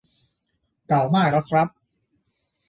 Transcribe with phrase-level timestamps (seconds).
[0.87, 1.67] เก่ามากแล้วครับ